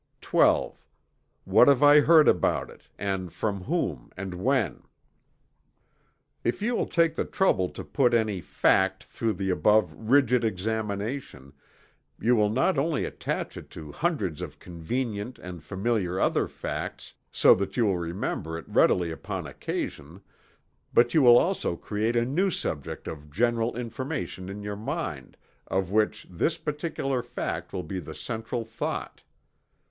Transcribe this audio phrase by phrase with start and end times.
[0.25, 0.71] XII.
[1.45, 4.81] What have I heard about it, and from whom, and when?
[6.43, 11.53] If you will take the trouble to put any "fact" through the above rigid examination,
[12.19, 17.53] you will not only attach it to hundreds of convenient and familiar other facts, so
[17.53, 20.19] that you will remember it readily upon occasion,
[20.95, 25.37] but you will also create a new subject of general information in your mind
[25.67, 29.21] of which this particular fact will be the central thought.